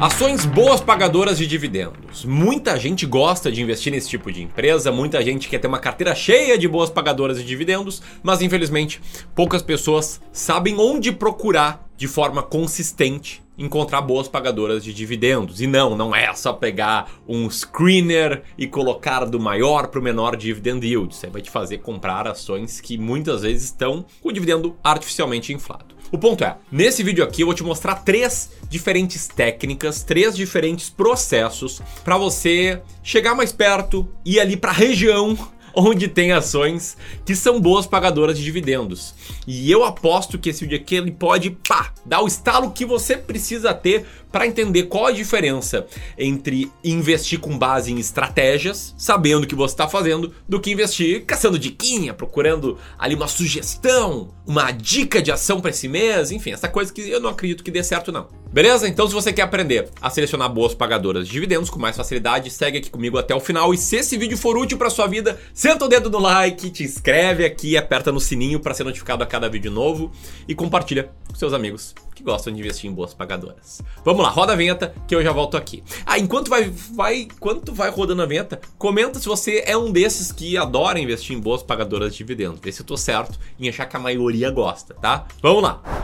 [0.00, 2.24] Ações boas pagadoras de dividendos.
[2.24, 6.14] Muita gente gosta de investir nesse tipo de empresa, muita gente quer ter uma carteira
[6.14, 8.98] cheia de boas pagadoras de dividendos, mas infelizmente
[9.34, 15.60] poucas pessoas sabem onde procurar de forma consistente encontrar boas pagadoras de dividendos.
[15.60, 20.34] E não, não é só pegar um screener e colocar do maior para o menor
[20.34, 21.12] dividend yield.
[21.12, 25.99] Isso vai te fazer comprar ações que muitas vezes estão com o dividendo artificialmente inflado.
[26.12, 30.90] O ponto é, nesse vídeo aqui eu vou te mostrar três diferentes técnicas, três diferentes
[30.90, 35.38] processos para você chegar mais perto e ali para a região
[35.74, 39.14] onde tem ações que são boas pagadoras de dividendos.
[39.46, 43.16] E eu aposto que esse vídeo aqui ele pode pá, dar o estalo que você
[43.16, 49.46] precisa ter para entender qual a diferença entre investir com base em estratégias, sabendo o
[49.46, 55.20] que você está fazendo, do que investir caçando diquinha, procurando ali uma sugestão, uma dica
[55.20, 58.12] de ação para esse mês, enfim, essa coisa que eu não acredito que dê certo
[58.12, 58.28] não.
[58.52, 58.88] Beleza?
[58.88, 62.78] Então se você quer aprender a selecionar boas pagadoras de dividendos com mais facilidade, segue
[62.78, 65.84] aqui comigo até o final e se esse vídeo for útil para sua vida, senta
[65.84, 69.48] o dedo no like, te inscreve aqui, aperta no sininho para ser notificado a cada
[69.48, 70.10] vídeo novo
[70.48, 73.80] e compartilha com seus amigos que gostam de investir em boas pagadoras.
[74.04, 75.84] Vamos lá, roda a vinheta que eu já volto aqui.
[76.04, 80.32] Ah, enquanto vai, vai, enquanto vai rodando a vinheta, comenta se você é um desses
[80.32, 82.58] que adora investir em boas pagadoras de dividendos.
[82.60, 85.26] Vê se eu tô certo em achar que a maioria gosta, tá?
[85.40, 85.99] Vamos lá.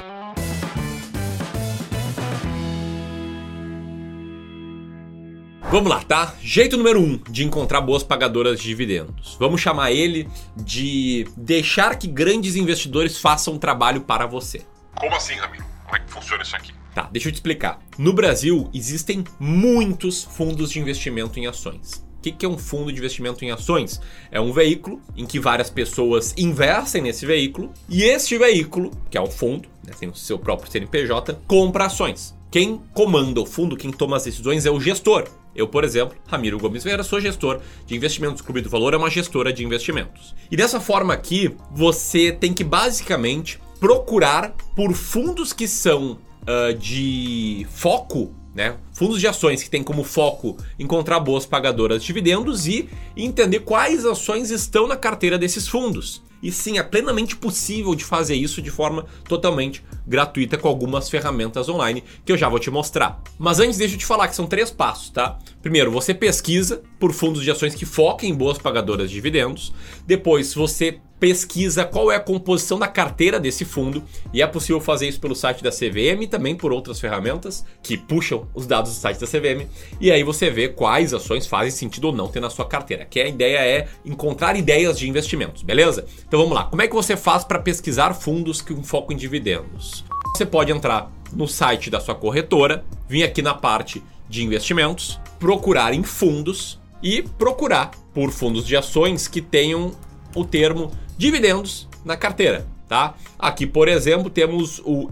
[5.69, 6.33] Vamos lá, tá?
[6.41, 9.37] Jeito número um de encontrar boas pagadoras de dividendos.
[9.39, 14.63] Vamos chamar ele de deixar que grandes investidores façam um trabalho para você.
[14.95, 15.65] Como assim, Ramiro?
[15.85, 16.73] Como é que funciona isso aqui?
[16.95, 17.81] Tá, deixa eu te explicar.
[17.99, 22.05] No Brasil, existem muitos fundos de investimento em ações.
[22.19, 24.01] O que é um fundo de investimento em ações?
[24.31, 29.21] É um veículo em que várias pessoas investem nesse veículo e este veículo, que é
[29.21, 32.37] o fundo, né, tem o seu próprio CNPJ, compra ações.
[32.57, 35.29] Quem comanda o fundo, quem toma as decisões é o gestor.
[35.55, 38.41] Eu, por exemplo, Ramiro Gomes Vieira, sou gestor de investimentos.
[38.41, 40.35] Clube do Valor é uma gestora de investimentos.
[40.51, 47.67] E dessa forma aqui, você tem que basicamente procurar por fundos que são uh, de
[47.69, 48.77] foco, né?
[48.95, 54.07] Fundos de ações que têm como foco encontrar boas pagadoras de dividendos e entender quais
[54.07, 56.25] ações estão na carteira desses fundos.
[56.43, 61.69] E sim, é plenamente possível de fazer isso de forma totalmente gratuita com algumas ferramentas
[61.69, 63.21] online que eu já vou te mostrar.
[63.39, 65.39] Mas antes, deixa eu te falar que são três passos, tá?
[65.61, 69.73] Primeiro, você pesquisa por fundos de ações que foquem em boas pagadoras de dividendos.
[70.07, 75.09] Depois, você pesquisa qual é a composição da carteira desse fundo e é possível fazer
[75.09, 78.99] isso pelo site da CVM e também por outras ferramentas que puxam os dados do
[78.99, 79.67] site da CVM
[80.01, 83.05] e aí você vê quais ações fazem sentido ou não ter na sua carteira.
[83.05, 86.05] Que a ideia é encontrar ideias de investimentos, beleza?
[86.27, 86.65] Então vamos lá.
[86.65, 90.05] Como é que você faz para pesquisar fundos com foco em dividendos?
[90.35, 95.95] Você pode entrar no site da sua corretora, vir aqui na parte de investimentos, procurar
[95.95, 99.93] em fundos e procurar por fundos de ações que tenham
[100.35, 102.67] o termo dividendos na carteira.
[102.89, 103.15] Tá?
[103.37, 105.11] Aqui, por exemplo, temos o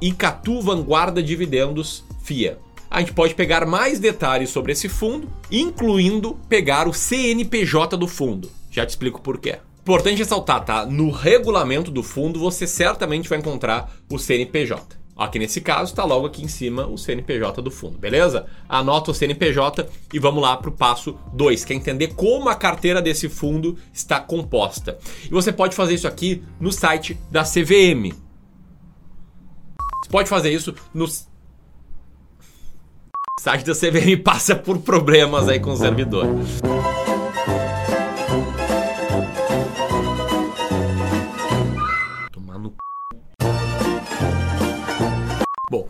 [0.00, 2.58] Icatu Vanguarda Dividendos FIA.
[2.90, 8.50] A gente pode pegar mais detalhes sobre esse fundo, incluindo pegar o CNPJ do fundo.
[8.70, 9.58] Já te explico por quê.
[9.82, 10.86] Importante ressaltar, tá?
[10.86, 14.96] No regulamento do fundo você certamente vai encontrar o CNPJ.
[15.16, 18.46] Aqui nesse caso está logo aqui em cima o CNPJ do fundo, beleza?
[18.68, 22.54] Anota o CNPJ e vamos lá para o passo 2, que é entender como a
[22.56, 24.98] carteira desse fundo está composta.
[25.24, 28.12] E você pode fazer isso aqui no site da CVM.
[30.02, 31.06] Você pode fazer isso no
[33.40, 36.26] site da CVM passa por problemas aí com o servidor.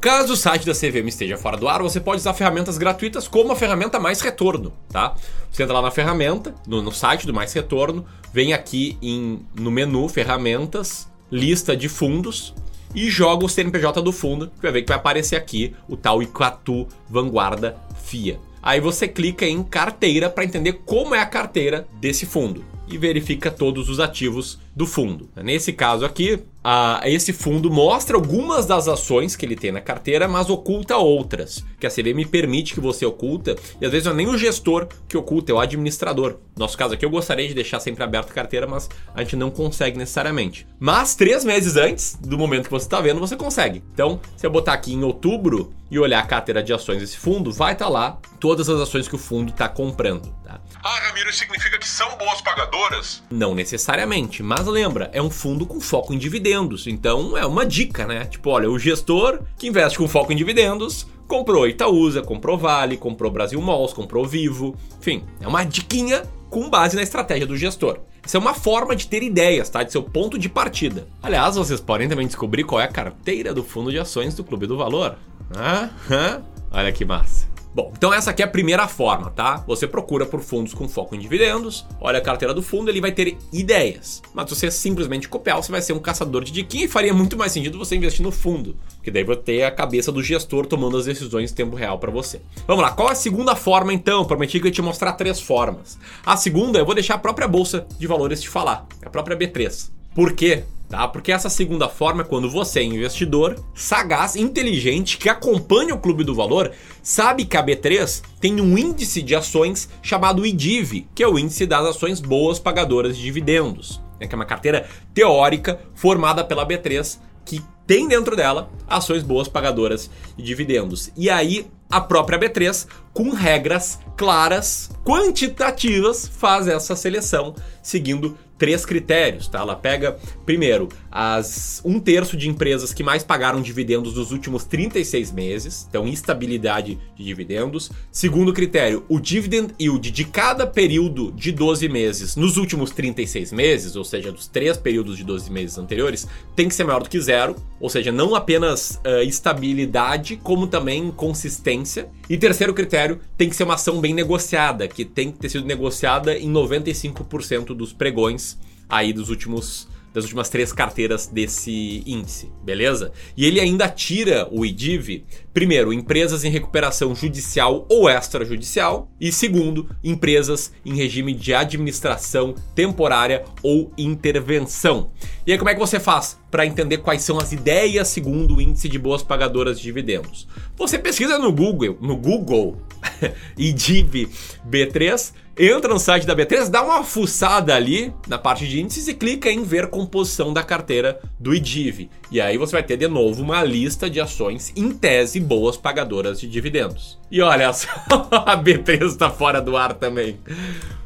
[0.05, 3.53] Caso o site da CVM esteja fora do ar, você pode usar ferramentas gratuitas como
[3.53, 5.15] a ferramenta Mais Retorno, tá?
[5.51, 9.71] Você entra lá na ferramenta, no, no site do Mais Retorno, vem aqui em, no
[9.71, 12.53] menu Ferramentas, lista de fundos
[12.95, 16.23] e joga o CNPJ do fundo, que vai ver que vai aparecer aqui o tal
[16.23, 17.75] Icatu Vanguarda
[18.05, 18.39] FIA.
[18.63, 23.51] Aí você clica em carteira para entender como é a carteira desse fundo e verifica
[23.51, 25.29] todos os ativos do fundo.
[25.37, 30.27] Nesse caso aqui, a, esse fundo mostra algumas das ações que ele tem na carteira,
[30.27, 34.17] mas oculta outras, que a CVM permite que você oculta, e às vezes não é
[34.17, 36.39] nem o gestor que oculta, é o administrador.
[36.57, 39.37] No nosso caso aqui, eu gostaria de deixar sempre aberto a carteira, mas a gente
[39.37, 40.67] não consegue necessariamente.
[40.81, 43.83] Mas três meses antes do momento que você está vendo, você consegue.
[43.93, 47.53] Então, se eu botar aqui em outubro e olhar a carteira de ações desse fundo,
[47.53, 50.35] vai estar tá lá todas as ações que o fundo está comprando.
[50.45, 50.61] Tá?
[50.83, 53.23] Ah, Ramiro, isso significa que são boas pagadoras?
[53.31, 56.87] Não necessariamente, mas lembra, é um fundo com foco em dividendos.
[56.87, 58.27] Então é uma dica, né?
[58.27, 63.31] Tipo, olha, o gestor que investe com foco em dividendos comprou Itaúsa, comprou Vale, comprou
[63.31, 68.01] Brasil Malls, comprou Vivo, enfim, é uma diquinha com base na estratégia do gestor.
[68.25, 69.83] Isso é uma forma de ter ideias, tá?
[69.83, 71.07] De seu ponto de partida.
[71.23, 74.67] Aliás, vocês podem também descobrir qual é a carteira do fundo de ações do Clube
[74.67, 75.17] do Valor.
[75.55, 77.54] Ah, ah, olha que massa.
[77.75, 79.57] Bom, então essa aqui é a primeira forma, tá?
[79.67, 83.11] Você procura por fundos com foco em dividendos, olha a carteira do fundo, ele vai
[83.11, 84.23] ter ideias.
[84.33, 87.37] Mas se você simplesmente copiar, você vai ser um caçador de diquinha e faria muito
[87.37, 90.97] mais sentido você investir no fundo, porque daí vai ter a cabeça do gestor tomando
[90.97, 92.41] as decisões em tempo real para você.
[92.65, 94.25] Vamos lá, qual é a segunda forma então?
[94.25, 95.99] Prometi que eu ia te mostrar três formas.
[96.25, 99.91] A segunda, eu vou deixar a própria bolsa de valores te falar, a própria B3.
[100.15, 100.63] Por quê?
[100.95, 101.09] Tá?
[101.09, 106.23] Porque essa segunda forma é quando você é investidor, sagaz, inteligente, que acompanha o Clube
[106.23, 106.71] do Valor,
[107.03, 111.67] sabe que a B3 tem um índice de ações chamado IDIV, que é o índice
[111.67, 114.01] das ações boas pagadoras de dividendos.
[114.21, 119.49] É que é uma carteira teórica formada pela B3 que tem dentro dela ações boas
[119.49, 121.11] pagadoras de dividendos.
[121.17, 129.49] E aí a própria B3, com regras claras, quantitativas, faz essa seleção seguindo três critérios,
[129.49, 129.61] tá?
[129.61, 135.31] Ela pega, primeiro, as um terço de empresas que mais pagaram dividendos nos últimos 36
[135.31, 137.93] meses, então estabilidade de dividendos.
[138.11, 143.95] Segundo critério, o dividend yield de cada período de 12 meses nos últimos 36 meses,
[143.95, 146.27] ou seja, dos três períodos de 12 meses anteriores,
[146.57, 151.13] tem que ser maior do que zero, ou seja, não apenas uh, estabilidade, como também
[151.13, 152.09] consistência.
[152.29, 155.65] E terceiro critério, tem que ser uma ação bem negociada, que tem que ter sido
[155.65, 158.59] negociada em 95% dos pregões
[158.89, 163.11] aí dos últimos das últimas três carteiras desse índice, beleza?
[163.37, 169.91] E ele ainda tira o IDIV, primeiro, empresas em recuperação judicial ou extrajudicial, e segundo,
[170.05, 175.11] empresas em regime de administração temporária ou intervenção.
[175.45, 178.63] E aí, como é que você faz para entender quais são as ideias segundo o
[178.63, 180.47] índice de boas pagadoras de dividendos?
[180.77, 182.81] Você pesquisa no Google, no Google,
[183.59, 184.29] IDIV
[184.69, 189.15] B3 entra no site da B3, dá uma fuçada ali na parte de índices e
[189.15, 192.11] clica em ver composição da carteira do IDIV.
[192.31, 196.41] E aí você vai ter de novo uma lista de ações em tese boas pagadoras
[196.41, 197.19] de dividendos.
[197.31, 197.89] E olha só,
[198.31, 200.39] a B3 está fora do ar também.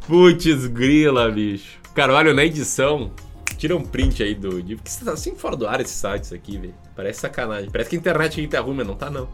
[0.07, 1.79] Putz grila, bicho.
[1.95, 3.11] Cara, olha na edição.
[3.59, 4.77] Tira um print aí do IDIV.
[4.77, 6.75] Porque você tá assim fora do ar esse site isso aqui, velho.
[6.95, 7.71] Parece sacanagem.
[7.71, 9.29] Parece que a internet aqui tá ruim, mas não tá não.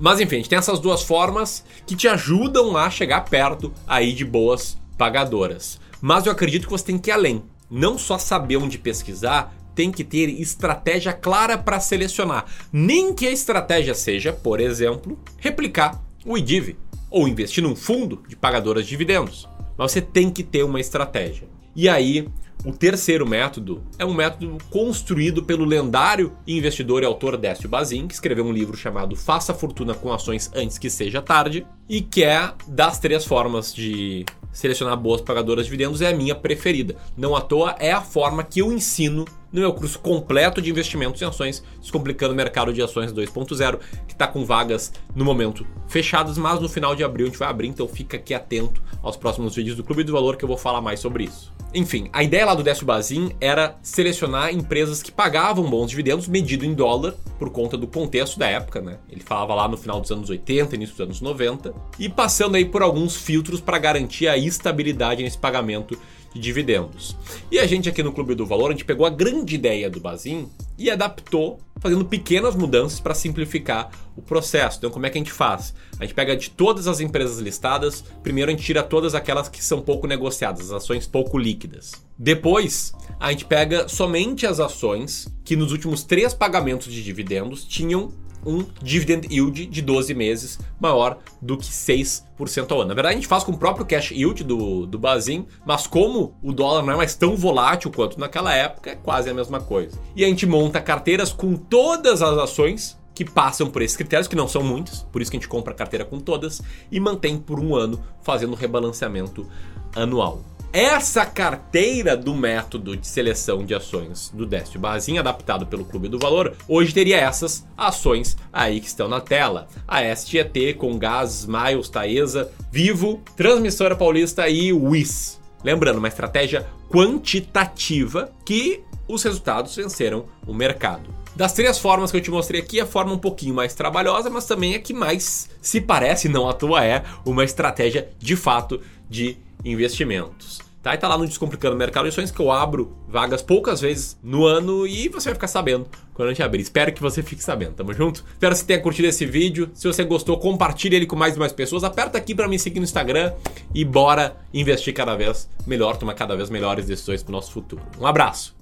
[0.00, 4.14] Mas enfim, a gente tem essas duas formas que te ajudam a chegar perto aí
[4.14, 5.78] de boas pagadoras.
[6.00, 7.42] Mas eu acredito que você tem que ir além.
[7.70, 12.46] Não só saber onde pesquisar, tem que ter estratégia clara para selecionar.
[12.72, 16.78] Nem que a estratégia seja, por exemplo, replicar o IDIV
[17.10, 19.46] ou investir num fundo de pagadoras de dividendos.
[19.76, 21.46] Mas você tem que ter uma estratégia.
[21.74, 22.28] E aí,
[22.64, 28.14] o terceiro método é um método construído pelo lendário investidor e autor Décio Bazin, que
[28.14, 32.52] escreveu um livro chamado Faça Fortuna com Ações Antes que Seja Tarde, e que é
[32.66, 36.96] das três formas de selecionar boas pagadoras de dividendos, é a minha preferida.
[37.16, 41.20] Não à toa, é a forma que eu ensino no meu curso completo de investimentos
[41.20, 46.38] em ações, Descomplicando o Mercado de Ações 2.0, que está com vagas no momento fechadas,
[46.38, 49.54] mas no final de abril a gente vai abrir, então fica aqui atento aos próximos
[49.54, 51.52] vídeos do Clube do Valor que eu vou falar mais sobre isso.
[51.72, 56.64] Enfim, a ideia lá do Décio Bazin era selecionar empresas que pagavam bons dividendos medido
[56.64, 58.98] em dólar, por conta do contexto da época, né?
[59.08, 62.64] Ele falava lá no final dos anos 80, início dos anos 90, e passando aí
[62.64, 65.96] por alguns filtros para garantir a estabilidade nesse pagamento
[66.32, 67.16] de dividendos.
[67.50, 70.00] E a gente aqui no Clube do Valor, a gente pegou a grande ideia do
[70.00, 74.78] Bazin e adaptou, fazendo pequenas mudanças para simplificar o processo.
[74.78, 75.74] Então, como é que a gente faz?
[75.98, 79.62] A gente pega de todas as empresas listadas, primeiro a gente tira todas aquelas que
[79.62, 81.92] são pouco negociadas, as ações pouco líquidas.
[82.18, 88.12] Depois, a gente pega somente as ações que nos últimos três pagamentos de dividendos tinham
[88.44, 92.88] um dividend yield de 12 meses maior do que 6% ao ano.
[92.88, 96.34] Na verdade, a gente faz com o próprio cash yield do, do Bazin, mas como
[96.42, 99.98] o dólar não é mais tão volátil quanto naquela época, é quase a mesma coisa.
[100.16, 104.36] E a gente monta carteiras com todas as ações que passam por esses critérios, que
[104.36, 107.38] não são muitos, por isso que a gente compra a carteira com todas, e mantém
[107.38, 109.46] por um ano fazendo rebalanceamento
[109.94, 110.42] anual.
[110.72, 116.16] Essa carteira do método de seleção de ações do Décio Bazin, adaptado pelo Clube do
[116.16, 119.66] Valor, hoje teria essas ações aí que estão na tela.
[119.86, 125.40] A STET com Gás, Smiles, Taesa, Vivo, Transmissora Paulista e WIS.
[125.64, 131.12] Lembrando, uma estratégia quantitativa que os resultados venceram o mercado.
[131.34, 134.46] Das três formas que eu te mostrei aqui, a forma um pouquinho mais trabalhosa, mas
[134.46, 139.36] também a que mais se parece, não à toa é, uma estratégia de fato de
[139.64, 140.60] investimentos.
[140.82, 140.94] Tá?
[140.94, 144.46] E tá lá no Descomplicando Mercado de Ações que eu abro vagas poucas vezes no
[144.46, 146.62] ano e você vai ficar sabendo quando a gente abrir.
[146.62, 147.74] Espero que você fique sabendo.
[147.74, 148.24] Tamo junto?
[148.32, 149.70] Espero que você tenha curtido esse vídeo.
[149.74, 151.84] Se você gostou, compartilhe ele com mais e mais pessoas.
[151.84, 153.32] Aperta aqui para me seguir no Instagram
[153.74, 157.82] e bora investir cada vez melhor, tomar cada vez melhores decisões pro nosso futuro.
[157.98, 158.59] Um abraço!